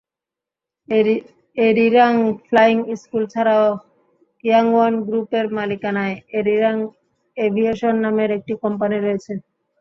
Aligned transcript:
এরিরাং 1.57 2.13
flying 2.45 2.77
school 3.01 3.23
ছাড়াও 3.33 3.67
ইয়াংওয়ান 4.43 4.93
গ্রুপের 5.07 5.45
মালিকানায় 5.57 6.15
এরিরাং 6.37 6.75
এভিয়েশন 7.37 7.95
নামের 8.03 8.29
একটি 8.37 8.53
কোম্পানি 8.63 8.97
রয়েছে। 8.99 9.33